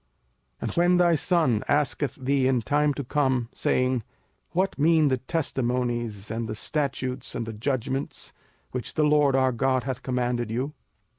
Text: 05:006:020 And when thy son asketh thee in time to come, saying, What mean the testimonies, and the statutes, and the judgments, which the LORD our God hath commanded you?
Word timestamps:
05:006:020 0.61 0.61
And 0.61 0.71
when 0.77 0.97
thy 0.97 1.13
son 1.13 1.63
asketh 1.67 2.15
thee 2.15 2.47
in 2.47 2.63
time 2.63 2.91
to 2.95 3.03
come, 3.03 3.49
saying, 3.53 4.01
What 4.49 4.79
mean 4.79 5.09
the 5.09 5.17
testimonies, 5.19 6.31
and 6.31 6.49
the 6.49 6.55
statutes, 6.55 7.35
and 7.35 7.45
the 7.45 7.53
judgments, 7.53 8.33
which 8.71 8.95
the 8.95 9.03
LORD 9.03 9.35
our 9.35 9.51
God 9.51 9.83
hath 9.83 10.01
commanded 10.01 10.49
you? 10.49 10.73